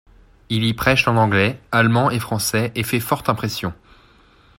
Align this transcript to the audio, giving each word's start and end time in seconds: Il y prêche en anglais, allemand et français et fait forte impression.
Il 0.49 0.63
y 0.65 0.73
prêche 0.73 1.07
en 1.07 1.15
anglais, 1.15 1.59
allemand 1.71 2.09
et 2.09 2.17
français 2.19 2.71
et 2.73 2.81
fait 2.81 2.99
forte 2.99 3.29
impression. 3.29 3.71